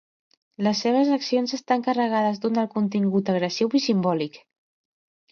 [0.67, 4.41] Les seves accions estan carregades d'un alt contingut agressiu i simbòlic.